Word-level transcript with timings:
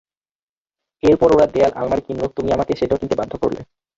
এরপর 1.03 1.29
ওরা 1.35 1.47
দেয়াল 1.47 1.71
আলমারি 1.75 2.03
কিনল, 2.05 2.23
তুমি 2.37 2.49
আমাকে 2.51 2.73
সেটাও 2.79 2.99
কিনতে 3.01 3.19
বাধ্য 3.19 3.33
করলে। 3.43 3.61